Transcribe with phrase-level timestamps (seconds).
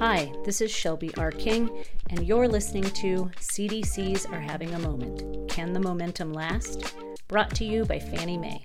[0.00, 1.30] Hi, this is Shelby R.
[1.30, 5.50] King, and you're listening to CDCs Are Having a Moment.
[5.50, 6.94] Can the Momentum Last?
[7.28, 8.64] Brought to you by Fannie Mae.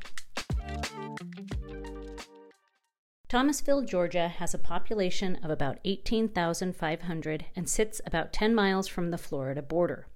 [3.28, 9.18] Thomasville, Georgia has a population of about 18,500 and sits about 10 miles from the
[9.18, 10.08] Florida border.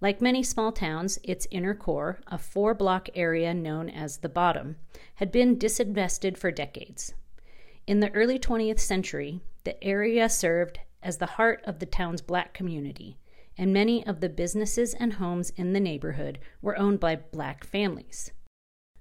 [0.00, 4.74] Like many small towns, its inner core, a four block area known as the Bottom,
[5.14, 7.14] had been disinvested for decades.
[7.86, 12.54] In the early 20th century, the area served as the heart of the town's black
[12.54, 13.18] community,
[13.58, 18.32] and many of the businesses and homes in the neighborhood were owned by black families.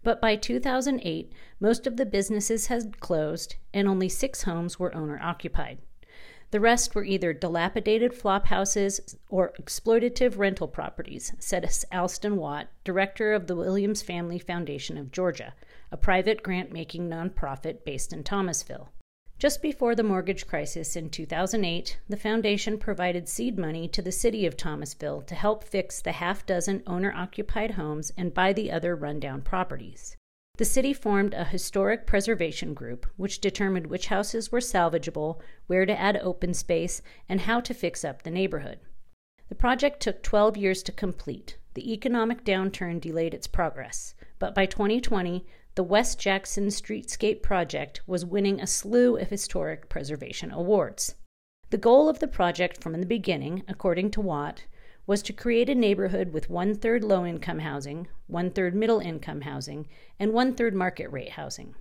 [0.04, 1.32] But by 2008,
[1.62, 5.78] most of the businesses had closed, and only six homes were owner occupied.
[6.52, 13.34] The rest were either dilapidated flop houses or exploitative rental properties, said Alston Watt, director
[13.34, 15.54] of the Williams Family Foundation of Georgia,
[15.94, 18.90] a private grant making nonprofit based in Thomasville.
[19.40, 24.48] Just before the mortgage crisis in 2008, the foundation provided seed money to the city
[24.48, 28.96] of Thomasville to help fix the half dozen owner occupied homes and buy the other
[28.96, 30.18] rundown properties.
[30.58, 36.00] The city formed a historic preservation group, which determined which houses were salvageable, where to
[36.00, 38.80] add open space, and how to fix up the neighborhood.
[39.50, 41.60] The project took 12 years to complete.
[41.76, 45.46] The economic downturn delayed its progress, but by 2020,
[45.78, 51.14] the West Jackson Streetscape Project was winning a slew of historic preservation awards.
[51.70, 54.64] The goal of the project from the beginning, according to Watt,
[55.06, 59.42] was to create a neighborhood with one third low income housing, one third middle income
[59.42, 59.88] housing,
[60.20, 61.76] and one third market rate housing.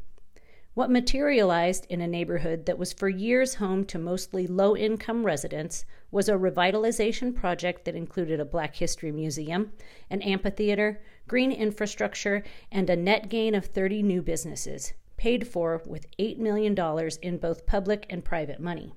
[0.75, 5.87] What materialized in a neighborhood that was for years home to mostly low income residents
[6.11, 9.73] was a revitalization project that included a Black History Museum,
[10.11, 16.07] an amphitheater, green infrastructure, and a net gain of 30 new businesses, paid for with
[16.19, 16.77] $8 million
[17.23, 18.93] in both public and private money.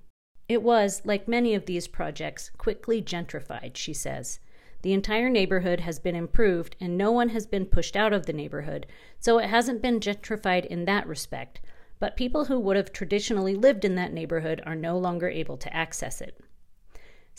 [0.48, 4.40] It was, like many of these projects, quickly gentrified, she says.
[4.82, 8.34] The entire neighborhood has been improved and no one has been pushed out of the
[8.34, 8.88] neighborhood,
[9.20, 11.62] so it hasn't been gentrified in that respect.
[12.00, 15.76] But people who would have traditionally lived in that neighborhood are no longer able to
[15.76, 16.40] access it.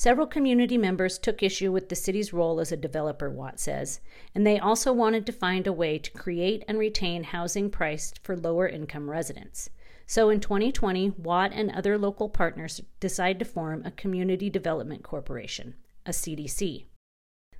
[0.00, 4.00] Several community members took issue with the city's role as a developer, Watt says,
[4.34, 8.34] and they also wanted to find a way to create and retain housing priced for
[8.34, 9.69] lower income residents.
[10.06, 15.75] So in 2020, Watt and other local partners decided to form a Community Development Corporation,
[16.06, 16.87] a CDC.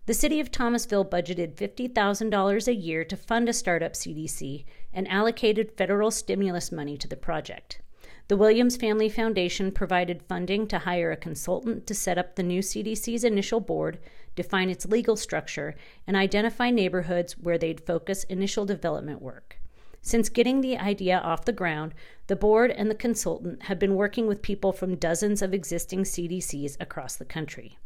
[0.07, 4.65] The city of Thomasville budgeted $50,000 a year to fund a startup CDC
[4.95, 7.83] and allocated federal stimulus money to the project.
[8.31, 12.61] The Williams Family Foundation provided funding to hire a consultant to set up the new
[12.61, 13.99] CDC's initial board,
[14.37, 15.75] define its legal structure,
[16.07, 19.59] and identify neighborhoods where they'd focus initial development work.
[20.01, 21.93] Since getting the idea off the ground,
[22.29, 26.77] the board and the consultant have been working with people from dozens of existing CDCs
[26.81, 27.79] across the country.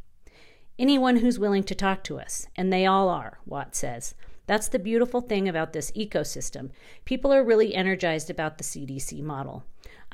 [0.79, 4.15] Anyone who's willing to talk to us, and they all are, Watt says.
[4.47, 6.69] That's the beautiful thing about this ecosystem.
[7.07, 9.65] People are really energized about the CDC model.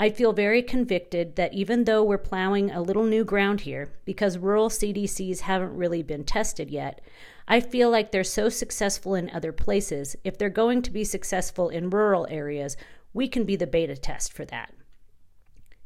[0.00, 4.38] I feel very convicted that even though we're plowing a little new ground here, because
[4.38, 7.02] rural CDCs haven't really been tested yet,
[7.46, 10.16] I feel like they're so successful in other places.
[10.24, 12.78] If they're going to be successful in rural areas,
[13.12, 14.72] we can be the beta test for that.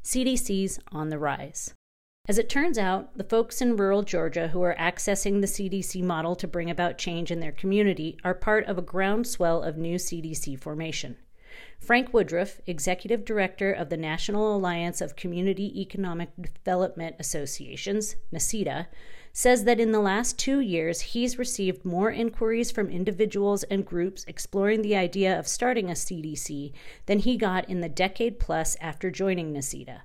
[0.05, 1.75] CDC's on the rise.
[2.29, 6.37] As it turns out, the folks in rural Georgia who are accessing the CDC model
[6.37, 10.61] to bring about change in their community are part of a groundswell of new CDC
[10.61, 11.17] formation.
[11.79, 18.87] Frank Woodruff, Executive Director of the National Alliance of Community Economic Development Associations, NACEDA,
[19.33, 24.25] says that in the last two years, he's received more inquiries from individuals and groups
[24.29, 26.73] exploring the idea of starting a CDC
[27.07, 30.03] than he got in the decade plus after joining NACEDA.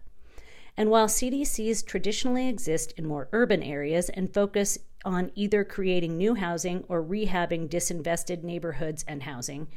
[0.75, 6.35] And while CDCs traditionally exist in more urban areas and focus on either creating new
[6.35, 9.67] housing or rehabbing disinvested neighborhoods and housing,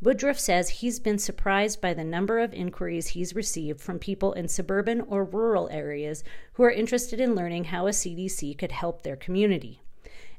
[0.00, 4.46] Woodruff says he's been surprised by the number of inquiries he's received from people in
[4.46, 6.22] suburban or rural areas
[6.52, 9.82] who are interested in learning how a CDC could help their community.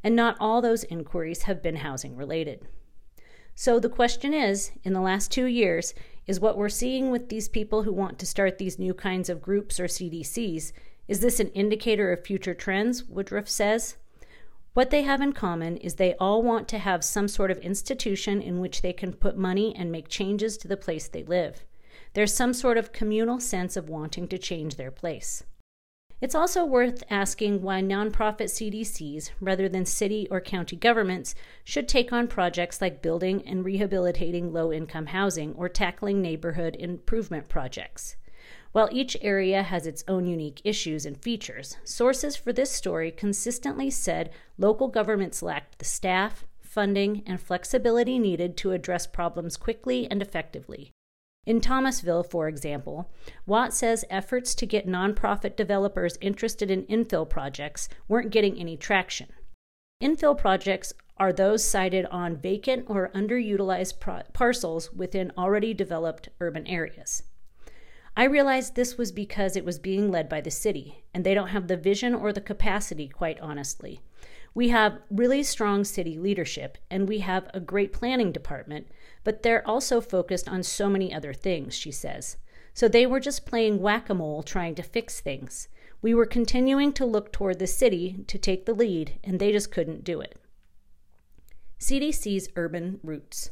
[0.01, 2.65] And not all those inquiries have been housing related.
[3.53, 5.93] So the question is in the last two years,
[6.25, 9.41] is what we're seeing with these people who want to start these new kinds of
[9.41, 10.71] groups or CDCs,
[11.09, 13.03] is this an indicator of future trends?
[13.03, 13.97] Woodruff says.
[14.73, 18.41] What they have in common is they all want to have some sort of institution
[18.41, 21.65] in which they can put money and make changes to the place they live.
[22.13, 25.43] There's some sort of communal sense of wanting to change their place.
[26.21, 31.33] It's also worth asking why nonprofit CDCs, rather than city or county governments,
[31.63, 37.47] should take on projects like building and rehabilitating low income housing or tackling neighborhood improvement
[37.47, 38.17] projects.
[38.71, 43.89] While each area has its own unique issues and features, sources for this story consistently
[43.89, 50.21] said local governments lacked the staff, funding, and flexibility needed to address problems quickly and
[50.21, 50.91] effectively.
[51.47, 53.09] In Thomasville, for example,
[53.47, 59.29] Watt says efforts to get nonprofit developers interested in infill projects weren't getting any traction.
[60.03, 66.67] Infill projects are those sited on vacant or underutilized pro- parcels within already developed urban
[66.67, 67.23] areas.
[68.19, 71.47] I realized this was because it was being led by the city, and they don't
[71.55, 74.01] have the vision or the capacity, quite honestly.
[74.53, 78.89] We have really strong city leadership, and we have a great planning department,
[79.23, 82.35] but they're also focused on so many other things, she says.
[82.73, 85.69] So they were just playing whack a mole trying to fix things.
[86.01, 89.71] We were continuing to look toward the city to take the lead, and they just
[89.71, 90.37] couldn't do it.
[91.79, 93.51] CDC's urban roots.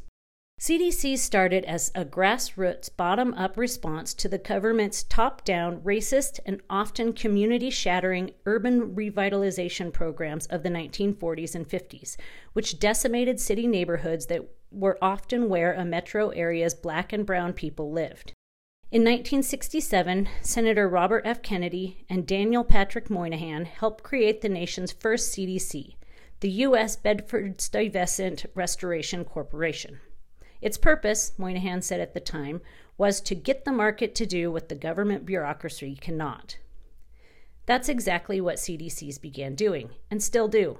[0.60, 6.62] CDC started as a grassroots, bottom up response to the government's top down, racist, and
[6.68, 12.18] often community shattering urban revitalization programs of the 1940s and 50s,
[12.54, 17.92] which decimated city neighborhoods that were often where a metro area's black and brown people
[17.92, 18.34] lived.
[18.92, 21.44] In 1967, Senator Robert F.
[21.44, 25.98] Kennedy and Daniel Patrick Moynihan helped create the nation's first CDC,
[26.40, 26.96] the U.S.
[26.96, 30.00] Bedford Stuyvesant Restoration Corporation.
[30.68, 32.60] Its purpose, Moynihan said at the time,
[32.98, 36.58] was to get the market to do what the government bureaucracy cannot.
[37.66, 40.80] That's exactly what CDCs began doing, and still do.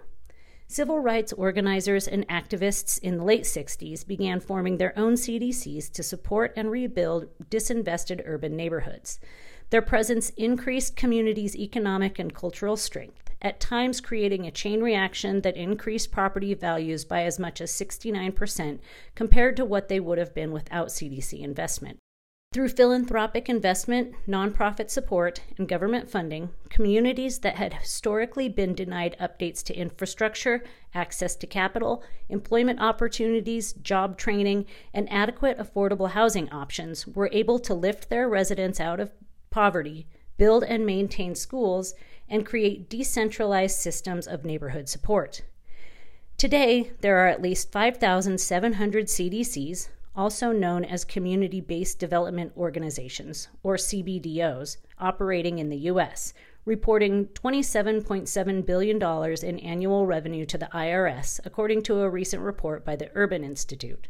[0.68, 6.04] Civil rights organizers and activists in the late 60s began forming their own CDCs to
[6.04, 9.22] support and rebuild disinvested urban neighborhoods.
[9.70, 15.58] Their presence increased communities' economic and cultural strength at times creating a chain reaction that
[15.58, 18.80] increased property values by as much as 69%
[19.16, 22.00] compared to what they would have been without CDC investment.
[22.54, 29.62] Through philanthropic investment, nonprofit support, and government funding, communities that had historically been denied updates
[29.66, 30.64] to infrastructure,
[30.94, 37.74] access to capital, employment opportunities, job training, and adequate affordable housing options were able to
[37.74, 39.12] lift their residents out of
[39.50, 40.08] poverty,
[40.38, 41.94] build and maintain schools,
[42.30, 45.42] and create decentralized systems of neighborhood support.
[46.38, 53.76] Today, there are at least 5,700 CDCs, also known as Community Based Development Organizations, or
[53.76, 56.34] CBDOs, operating in the U.S.,
[56.66, 59.02] reporting $27.7 billion
[59.44, 64.08] in annual revenue to the IRS, according to a recent report by the Urban Institute.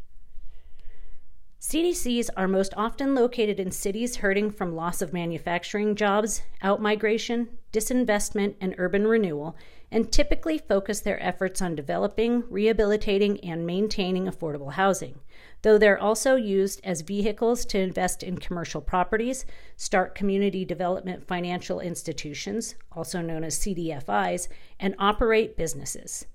[1.59, 8.53] CDCs are most often located in cities hurting from loss of manufacturing jobs, outmigration, disinvestment,
[8.61, 9.57] and urban renewal,
[9.91, 15.19] and typically focus their efforts on developing, rehabilitating, and maintaining affordable housing,
[15.63, 19.43] though they're also used as vehicles to invest in commercial properties,
[19.75, 24.47] start community development financial institutions, also known as CDFIs,
[24.79, 26.27] and operate businesses.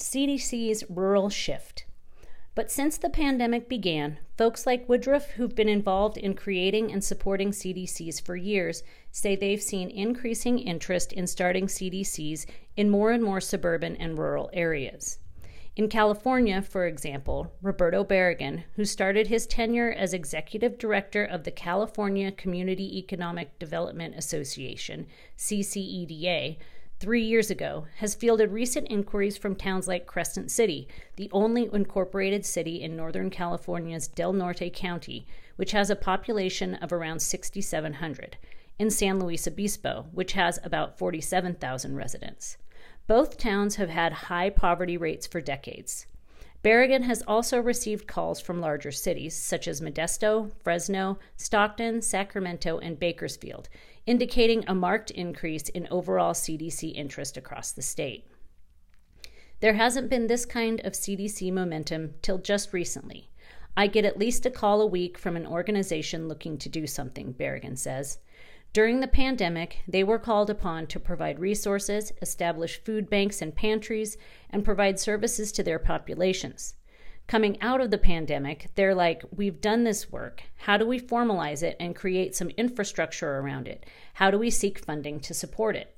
[0.00, 1.85] CDC's Rural Shift.
[2.56, 7.50] But since the pandemic began, folks like Woodruff, who've been involved in creating and supporting
[7.50, 8.82] CDCs for years,
[9.12, 14.48] say they've seen increasing interest in starting CDCs in more and more suburban and rural
[14.54, 15.18] areas.
[15.76, 21.50] In California, for example, Roberto Barragan, who started his tenure as executive director of the
[21.50, 26.56] California Community Economic Development Association, CCEDA,
[26.98, 32.44] three years ago, has fielded recent inquiries from towns like Crescent City, the only incorporated
[32.46, 35.26] city in Northern California's Del Norte County,
[35.56, 38.38] which has a population of around 6,700,
[38.78, 42.56] and San Luis Obispo, which has about 47,000 residents.
[43.06, 46.06] Both towns have had high poverty rates for decades.
[46.64, 52.98] Barragan has also received calls from larger cities such as Modesto, Fresno, Stockton, Sacramento, and
[52.98, 53.68] Bakersfield,
[54.06, 58.26] indicating a marked increase in overall CDC interest across the state.
[59.60, 63.30] There hasn't been this kind of CDC momentum till just recently.
[63.76, 67.34] I get at least a call a week from an organization looking to do something,
[67.34, 68.18] Barragan says.
[68.72, 74.16] During the pandemic, they were called upon to provide resources, establish food banks and pantries,
[74.50, 76.74] and provide services to their populations
[77.26, 80.42] coming out of the pandemic, they're like, we've done this work.
[80.56, 83.84] How do we formalize it and create some infrastructure around it?
[84.14, 85.96] How do we seek funding to support it?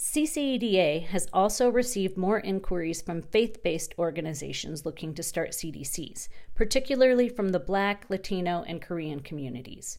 [0.00, 7.28] CCEDA has also received more inquiries from faith based organizations looking to start CDCs, particularly
[7.28, 9.98] from the Black, Latino, and Korean communities.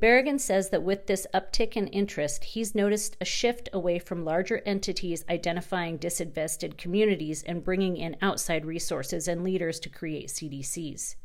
[0.00, 4.62] Barragan says that with this uptick in interest, he's noticed a shift away from larger
[4.64, 11.16] entities identifying disinvested communities and bringing in outside resources and leaders to create CDCs.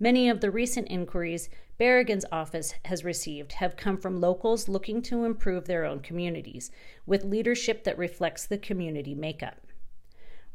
[0.00, 5.24] Many of the recent inquiries Barragan's office has received have come from locals looking to
[5.24, 6.70] improve their own communities,
[7.06, 9.67] with leadership that reflects the community makeup.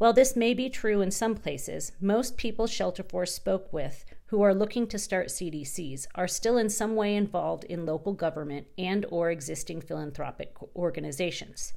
[0.03, 4.53] While this may be true in some places, most people Shelterforce spoke with who are
[4.53, 9.31] looking to start CDCs are still in some way involved in local government and or
[9.31, 11.71] existing philanthropic organizations.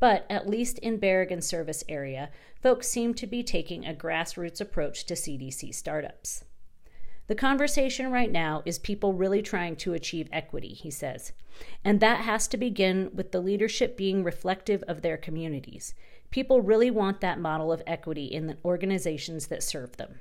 [0.00, 2.30] But at least in Barragan service area,
[2.62, 6.44] folks seem to be taking a grassroots approach to CDC startups.
[7.26, 11.32] The conversation right now is people really trying to achieve equity, he says.
[11.84, 15.92] And that has to begin with the leadership being reflective of their communities.
[16.30, 20.20] People really want that model of equity in the organizations that serve them.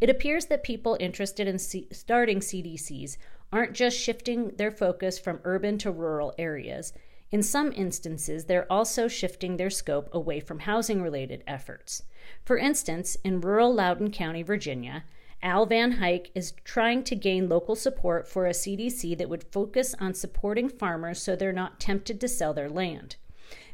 [0.00, 3.16] It appears that people interested in C- starting CDCs
[3.52, 6.92] aren't just shifting their focus from urban to rural areas.
[7.30, 12.04] In some instances, they're also shifting their scope away from housing related efforts.
[12.44, 15.04] For instance, in rural Loudoun County, Virginia,
[15.42, 19.94] Al Van Huyck is trying to gain local support for a CDC that would focus
[20.00, 23.16] on supporting farmers so they're not tempted to sell their land.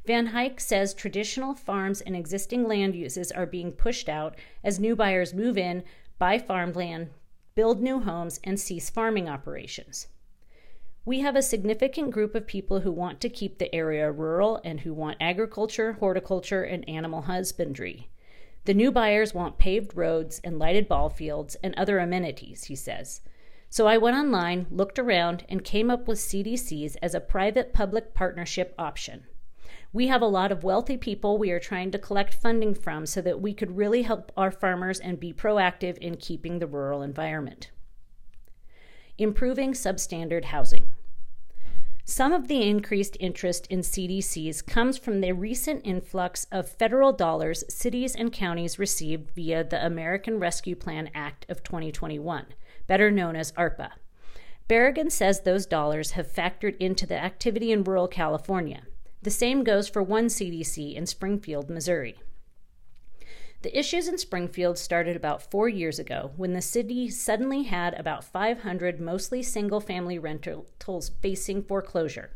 [0.07, 4.95] Van Huyck says traditional farms and existing land uses are being pushed out as new
[4.95, 5.83] buyers move in,
[6.19, 7.09] buy farmland,
[7.55, 10.09] build new homes, and cease farming operations.
[11.07, 14.81] We have a significant group of people who want to keep the area rural and
[14.81, 18.11] who want agriculture, horticulture, and animal husbandry.
[18.67, 23.23] The new buyers want paved roads and lighted ball fields and other amenities, he says.
[23.71, 28.15] So I went online, looked around, and came up with CDCs as a private public
[28.15, 29.25] partnership option.
[29.95, 33.21] We have a lot of wealthy people we are trying to collect funding from so
[33.21, 37.71] that we could really help our farmers and be proactive in keeping the rural environment.
[39.19, 40.89] Improving substandard housing.
[42.05, 47.63] Some of the increased interest in CDCs comes from the recent influx of federal dollars
[47.69, 52.47] cities and counties received via the American Rescue Plan Act of 2021,
[52.89, 53.91] better known as ARPA.
[54.69, 58.83] Barragan says those dollars have factored into the activity in rural California.
[59.25, 62.17] The same goes for one CDC in Springfield, Missouri.
[63.63, 68.25] The issues in Springfield started about four years ago when the city suddenly had about
[68.25, 72.33] 500 mostly single family rentals facing foreclosure.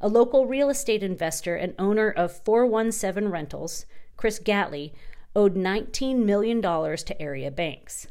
[0.00, 4.92] A local real estate investor and owner of 417 Rentals, Chris Gatley,
[5.36, 8.08] owed $19 million to area banks.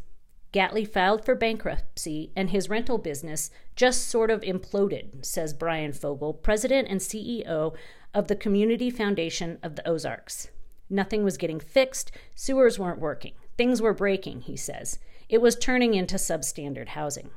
[0.57, 6.33] Gatley filed for bankruptcy and his rental business just sort of imploded, says Brian Fogel,
[6.33, 7.75] president and CEO
[8.11, 10.49] of the Community Foundation of the Ozarks.
[10.89, 14.97] Nothing was getting fixed, sewers weren't working, things were breaking, he says.
[15.29, 17.29] It was turning into substandard housing.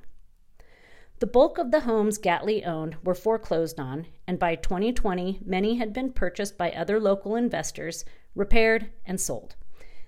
[1.19, 5.93] The bulk of the homes Gatley owned were foreclosed on, and by 2020, many had
[5.93, 8.03] been purchased by other local investors,
[8.35, 9.57] repaired, and sold.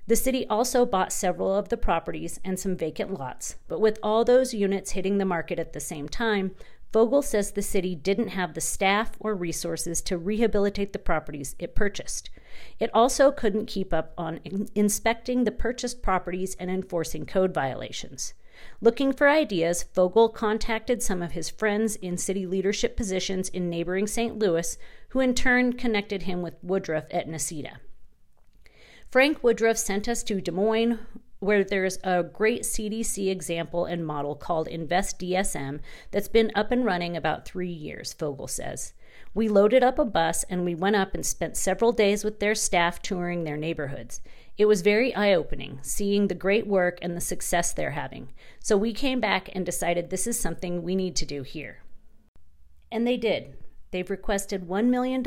[0.07, 4.25] The city also bought several of the properties and some vacant lots, but with all
[4.25, 6.57] those units hitting the market at the same time,
[6.93, 11.75] Fogel says the city didn't have the staff or resources to rehabilitate the properties it
[11.75, 12.29] purchased.
[12.79, 18.35] It also couldn't keep up on in- inspecting the purchased properties and enforcing code violations.
[18.81, 24.07] Looking for ideas, Fogel contacted some of his friends in city leadership positions in neighboring
[24.07, 24.39] St.
[24.39, 24.77] Louis,
[25.11, 27.79] who in turn connected him with Woodruff at NACEDA.
[29.13, 30.99] Frank Woodruff sent us to Des Moines,
[31.39, 36.83] where there's a great CDC example and model called Invest DSM that's been up and
[36.83, 38.95] running about three years, Fogel says.
[39.35, 42.55] We loaded up a bus and we went up and spent several days with their
[42.55, 44.23] staff touring their neighborhoods.
[44.57, 48.33] It was very eye opening, seeing the great work and the success they're having.
[48.61, 51.83] So we came back and decided this is something we need to do here.
[52.91, 53.59] And they did.
[53.93, 55.23] They've requested $1 million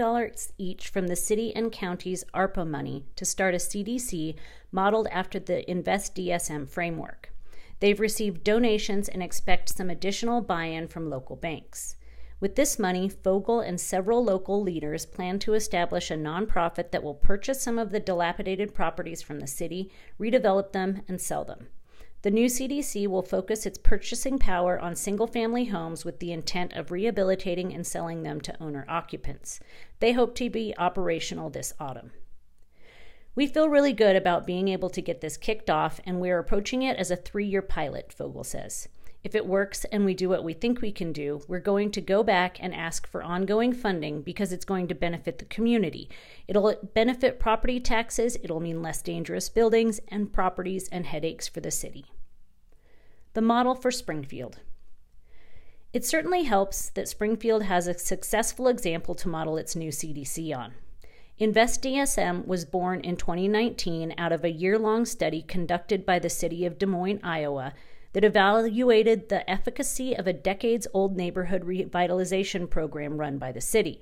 [0.57, 4.35] each from the city and county's ARPA money to start a CDC
[4.71, 7.31] modeled after the Invest DSM framework.
[7.79, 11.95] They've received donations and expect some additional buy in from local banks.
[12.39, 17.13] With this money, Fogel and several local leaders plan to establish a nonprofit that will
[17.13, 21.67] purchase some of the dilapidated properties from the city, redevelop them, and sell them.
[22.25, 26.73] The new CDC will focus its purchasing power on single family homes with the intent
[26.73, 29.59] of rehabilitating and selling them to owner occupants.
[29.99, 32.13] They hope to be operational this autumn.
[33.35, 36.81] We feel really good about being able to get this kicked off, and we're approaching
[36.81, 38.89] it as a three year pilot, Fogel says.
[39.25, 41.99] If it works and we do what we think we can do, we're going to
[41.99, 46.11] go back and ask for ongoing funding because it's going to benefit the community.
[46.47, 51.71] It'll benefit property taxes, it'll mean less dangerous buildings and properties and headaches for the
[51.71, 52.05] city
[53.33, 54.59] the model for Springfield.
[55.91, 60.75] It certainly helps that Springfield has a successful example to model its new CDC on.
[61.41, 66.65] InvestDSM was born in 2019 out of a year long study conducted by the city
[66.65, 67.73] of Des Moines, Iowa,
[68.15, 74.01] that evaluated the efficacy of a decades old neighborhood revitalization program run by the city.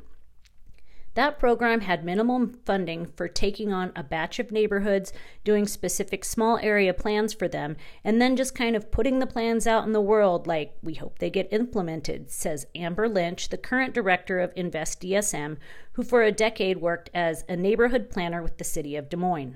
[1.16, 6.60] That program had minimum funding for taking on a batch of neighborhoods, doing specific small
[6.60, 10.02] area plans for them, and then just kind of putting the plans out in the
[10.02, 15.02] world like we hope they get implemented, says Amber Lynch, the current director of Invest
[15.02, 15.58] DSM,
[15.94, 19.56] who for a decade worked as a neighborhood planner with the city of Des Moines.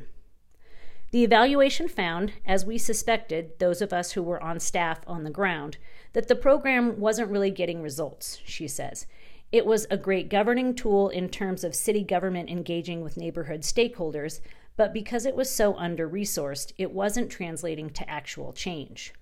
[1.11, 5.29] The evaluation found, as we suspected, those of us who were on staff on the
[5.29, 5.77] ground,
[6.11, 9.07] that the program wasn't really getting results, she says.
[9.49, 14.41] It was a great governing tool in terms of city government engaging with neighborhood stakeholders,
[14.75, 19.13] but because it was so under resourced, it wasn't translating to actual change.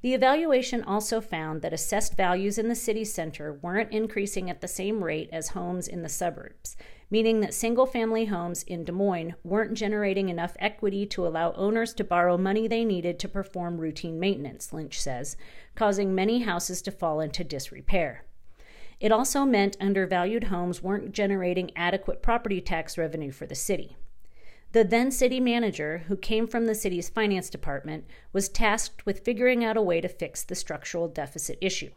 [0.00, 4.68] The evaluation also found that assessed values in the city center weren't increasing at the
[4.68, 6.76] same rate as homes in the suburbs,
[7.10, 11.92] meaning that single family homes in Des Moines weren't generating enough equity to allow owners
[11.94, 15.36] to borrow money they needed to perform routine maintenance, Lynch says,
[15.74, 18.24] causing many houses to fall into disrepair.
[19.00, 23.96] It also meant undervalued homes weren't generating adequate property tax revenue for the city.
[24.72, 29.64] The then city manager, who came from the city's finance department, was tasked with figuring
[29.64, 31.90] out a way to fix the structural deficit issue.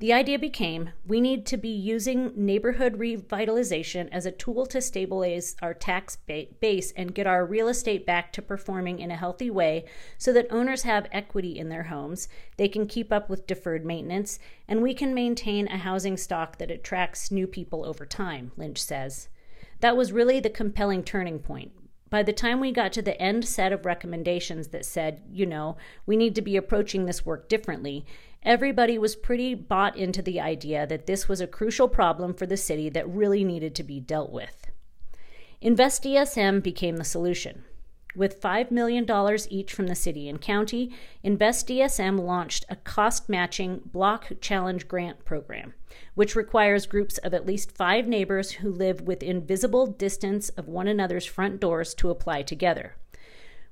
[0.00, 5.56] The idea became we need to be using neighborhood revitalization as a tool to stabilize
[5.60, 9.86] our tax base and get our real estate back to performing in a healthy way
[10.16, 12.28] so that owners have equity in their homes,
[12.58, 16.70] they can keep up with deferred maintenance, and we can maintain a housing stock that
[16.70, 19.28] attracts new people over time, Lynch says.
[19.80, 21.72] That was really the compelling turning point.
[22.10, 25.76] By the time we got to the end set of recommendations that said, you know,
[26.06, 28.06] we need to be approaching this work differently,
[28.42, 32.56] everybody was pretty bought into the idea that this was a crucial problem for the
[32.56, 34.70] city that really needed to be dealt with.
[35.62, 37.64] InvestDSM became the solution.
[38.16, 39.06] With $5 million
[39.50, 40.92] each from the city and county,
[41.24, 45.74] InvestDSM launched a cost matching block challenge grant program,
[46.14, 50.88] which requires groups of at least five neighbors who live within visible distance of one
[50.88, 52.96] another's front doors to apply together.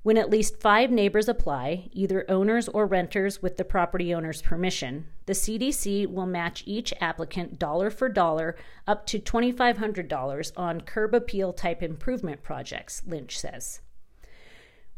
[0.02, 5.06] When at least five neighbors apply, either owners or renters with the property owner's permission,
[5.24, 8.54] the CDC will match each applicant dollar for dollar
[8.86, 13.80] up to $2,500 on curb appeal type improvement projects, Lynch says.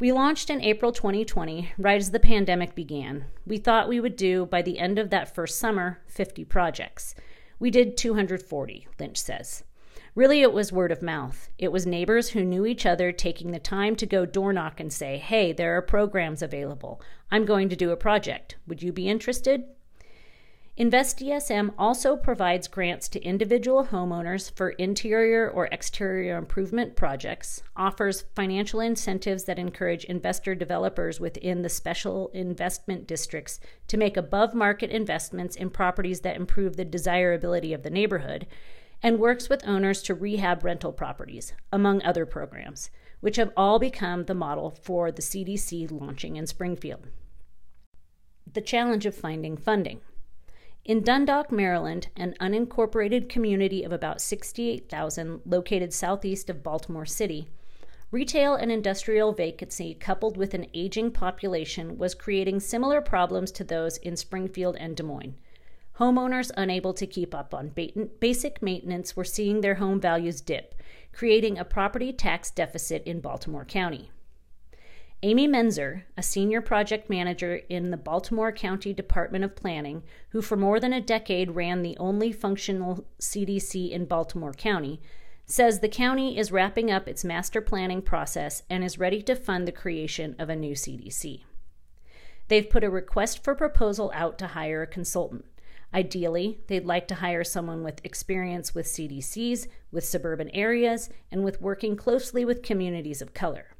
[0.01, 3.25] We launched in April 2020, right as the pandemic began.
[3.45, 7.17] We thought we would do, by the end of that first summer, 50 projects.
[7.59, 9.65] We did 240, Lynch says.
[10.15, 11.51] Really, it was word of mouth.
[11.59, 14.93] It was neighbors who knew each other taking the time to go door knock and
[14.93, 17.03] say, Hey, there are programs available.
[17.33, 18.55] I'm going to do a project.
[18.69, 19.65] Would you be interested?
[20.79, 28.79] InvestDSM also provides grants to individual homeowners for interior or exterior improvement projects, offers financial
[28.79, 35.57] incentives that encourage investor developers within the special investment districts to make above market investments
[35.57, 38.47] in properties that improve the desirability of the neighborhood,
[39.03, 42.89] and works with owners to rehab rental properties, among other programs,
[43.19, 47.09] which have all become the model for the CDC launching in Springfield.
[48.53, 50.03] The challenge of finding funding.
[50.89, 57.51] In Dundalk, Maryland, an unincorporated community of about 68,000 located southeast of Baltimore City,
[58.11, 63.99] retail and industrial vacancy coupled with an aging population was creating similar problems to those
[63.99, 65.35] in Springfield and Des Moines
[65.99, 67.75] Homeowners unable to keep up on
[68.19, 70.75] basic maintenance were seeing their home values dip,
[71.13, 74.11] creating a property tax deficit in Baltimore County.
[75.25, 80.57] Amy Menzer, a senior project manager in the Baltimore County Department of Planning, who for
[80.57, 85.01] more than a decade ran the only functional CDC in Baltimore County,
[85.45, 89.67] says the county is wrapping up its master planning process and is ready to fund
[89.67, 91.43] the creation of a new CDC.
[92.47, 95.47] They've put a request for proposal out to hire a consultant.
[95.93, 101.61] Ideally, they'd like to hire someone with experience with CDCs, with suburban areas, and with
[101.61, 103.75] working closely with communities of color.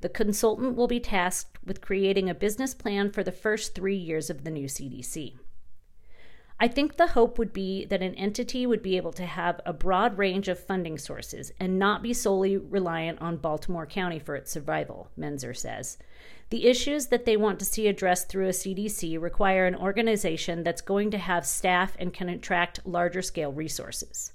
[0.00, 4.30] The consultant will be tasked with creating a business plan for the first three years
[4.30, 5.34] of the new CDC.
[6.62, 9.72] I think the hope would be that an entity would be able to have a
[9.72, 14.50] broad range of funding sources and not be solely reliant on Baltimore County for its
[14.50, 15.96] survival, Menzer says.
[16.50, 20.82] The issues that they want to see addressed through a CDC require an organization that's
[20.82, 24.32] going to have staff and can attract larger scale resources.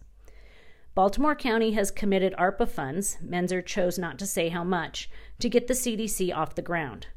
[0.95, 5.67] Baltimore County has committed ARPA funds, Menzer chose not to say how much, to get
[5.67, 7.07] the CDC off the ground.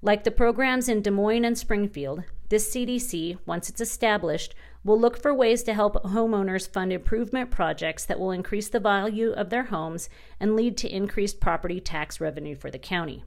[0.00, 5.20] Like the programs in Des Moines and Springfield, this CDC, once it's established, will look
[5.20, 9.64] for ways to help homeowners fund improvement projects that will increase the value of their
[9.64, 13.24] homes and lead to increased property tax revenue for the county.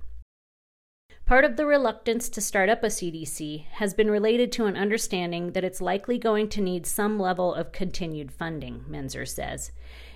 [1.25, 5.51] Part of the reluctance to start up a CDC has been related to an understanding
[5.51, 9.71] that it's likely going to need some level of continued funding, Menzer says.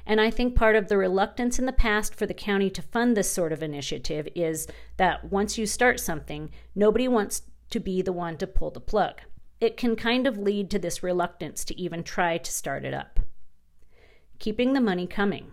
[0.06, 3.18] And I think part of the reluctance in the past for the county to fund
[3.18, 7.42] this sort of initiative is that once you start something, nobody wants
[7.72, 9.22] to be the one to pull the plug.
[9.60, 13.20] It can kind of lead to this reluctance to even try to start it up.
[14.38, 15.52] Keeping the money coming.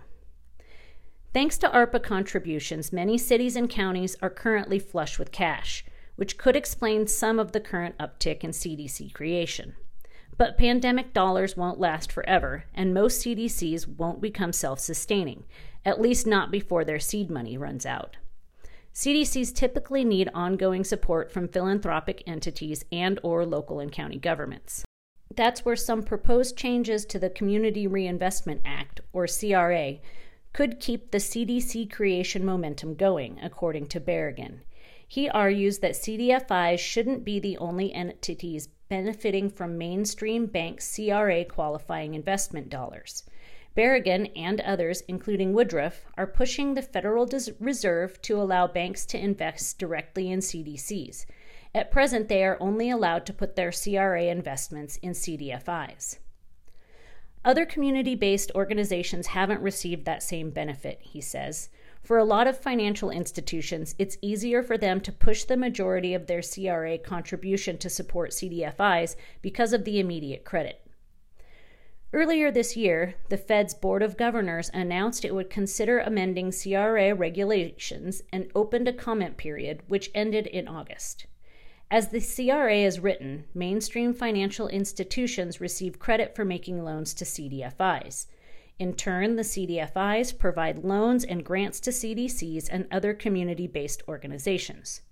[1.33, 5.83] Thanks to ARPA contributions, many cities and counties are currently flush with cash,
[6.17, 9.75] which could explain some of the current uptick in CDC creation.
[10.39, 15.45] But pandemic dollars won't last forever, and most CDCs won't become self sustaining,
[15.85, 18.17] at least not before their seed money runs out.
[18.95, 24.85] CDCs typically need ongoing support from philanthropic entities and or local and county governments.
[25.35, 29.97] That's where some proposed changes to the Community Reinvestment Act or CRA
[30.53, 34.61] could keep the CDC creation momentum going, according to Barragan.
[35.13, 42.15] He argues that CDFIs shouldn't be the only entities benefiting from mainstream bank CRA qualifying
[42.15, 43.23] investment dollars.
[43.77, 47.29] Barragan and others, including Woodruff, are pushing the Federal
[47.61, 51.27] Reserve to allow banks to invest directly in CDCs.
[51.75, 56.21] At present, they are only allowed to put their CRA investments in CDFIs.
[57.45, 61.69] Other community based organizations haven't received that same benefit, he says.
[62.03, 66.27] For a lot of financial institutions, it's easier for them to push the majority of
[66.27, 70.85] their CRA contribution to support CDFIs because of the immediate credit.
[72.13, 78.23] Earlier this year, the Fed's Board of Governors announced it would consider amending CRA regulations
[78.33, 81.27] and opened a comment period, which ended in August.
[81.91, 88.27] As the CRA is written, mainstream financial institutions receive credit for making loans to CDFIs.
[88.79, 95.03] In turn, the CDFIs provide loans and grants to CDCs and other community based organizations.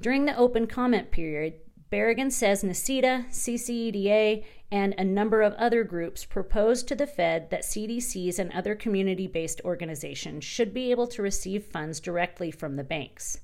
[0.00, 1.54] During the open comment period,
[1.90, 7.62] Barragan says NACEDA, CCEDA, and a number of other groups proposed to the Fed that
[7.62, 12.84] CDCs and other community based organizations should be able to receive funds directly from the
[12.84, 13.40] banks.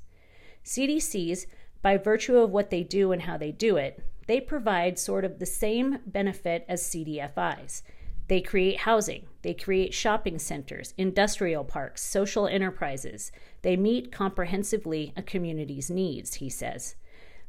[0.64, 1.46] CDCs
[1.82, 5.38] by virtue of what they do and how they do it, they provide sort of
[5.38, 7.82] the same benefit as CDFIs.
[8.28, 13.32] They create housing, they create shopping centers, industrial parks, social enterprises.
[13.62, 16.94] They meet comprehensively a community's needs, he says.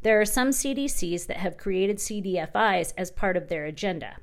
[0.02, 4.18] There are some CDCs that have created CDFIs as part of their agenda.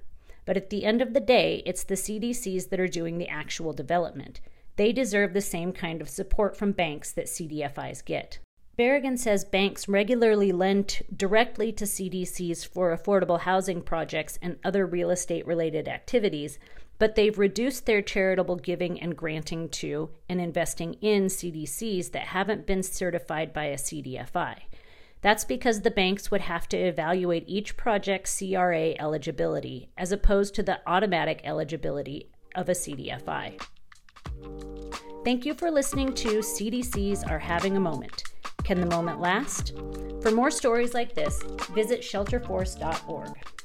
[0.47, 3.75] But at the end of the day, it's the CDCs that are doing the actual
[3.75, 4.40] development.
[4.77, 8.38] They deserve the same kind of support from banks that CDFIs get.
[8.79, 15.11] Barragan says banks regularly lend directly to CDCs for affordable housing projects and other real
[15.11, 16.59] estate related activities,
[16.99, 22.67] but they've reduced their charitable giving and granting to and investing in CDCs that haven't
[22.67, 24.59] been certified by a CDFI.
[25.23, 30.62] That's because the banks would have to evaluate each project's CRA eligibility as opposed to
[30.62, 33.59] the automatic eligibility of a CDFI.
[35.25, 38.23] Thank you for listening to CDCs Are Having a Moment.
[38.66, 39.74] Can the moment last?
[40.20, 41.40] For more stories like this,
[41.72, 43.56] visit shelterforce.org.